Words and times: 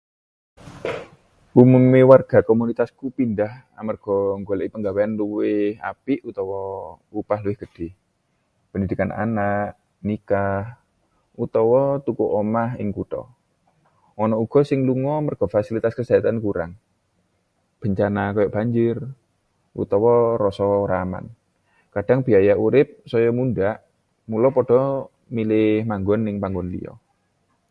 Umumé 1.61 1.99
warga 2.09 2.37
komunitasku 2.49 3.05
pindhah 3.17 3.53
amarga 3.79 4.15
nggoleki 4.39 4.77
gawéan 4.85 5.11
luwih 5.19 5.69
apik 5.91 6.19
utawa 6.29 6.59
upah 7.19 7.39
luwih 7.43 7.59
gedhé, 7.61 7.87
pendidikan 8.71 9.11
anak, 9.23 9.67
nikah, 10.07 10.63
utawa 11.43 11.81
tuku 12.05 12.25
omah 12.41 12.69
ing 12.81 12.89
kutha. 12.97 13.21
Ana 14.23 14.35
uga 14.43 14.61
sing 14.69 14.79
lunga 14.87 15.15
merga 15.25 15.45
fasilitas 15.55 15.95
kesehatan 15.99 16.37
kurang, 16.45 16.71
bencana 17.79 18.23
kaya 18.35 18.53
banjir, 18.57 18.95
utawa 19.81 20.13
rasa 20.43 20.65
ora 20.83 20.95
aman. 21.05 21.25
Kadhang 21.93 22.21
biaya 22.27 22.53
urip 22.65 22.87
saya 23.11 23.29
mundhak, 23.37 23.77
mula 24.29 24.49
padha 24.57 24.81
milih 25.35 25.67
manggon 25.89 26.21
neng 26.25 26.37
panggon 26.43 26.67
liyo. 26.73 26.93